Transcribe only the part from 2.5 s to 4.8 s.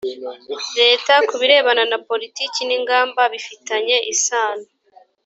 n ingamba bifitanye isano